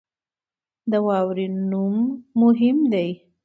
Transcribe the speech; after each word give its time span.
د 0.91 0.93
واورې 1.05 1.47
نوم 1.71 1.95
مهم 2.41 2.77
دی. 2.93 3.09